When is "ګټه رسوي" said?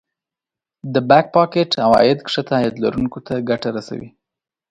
3.49-4.09